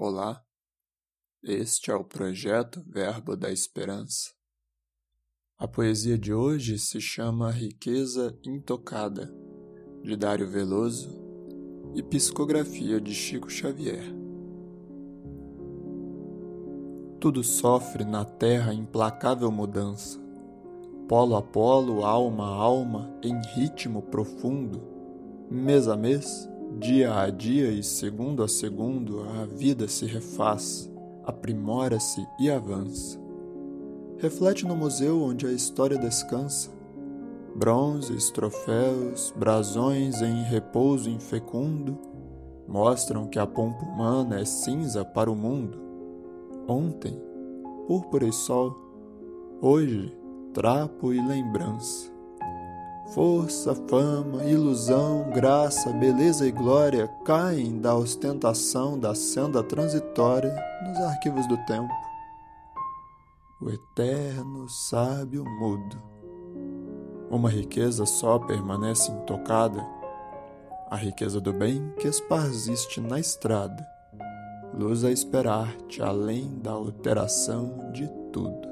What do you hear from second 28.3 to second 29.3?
a segundo,